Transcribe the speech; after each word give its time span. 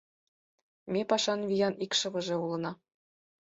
Ме 0.91 1.01
пашан 1.09 1.41
виян 1.49 1.73
икшывыже 1.83 2.35
улына. 2.43 2.71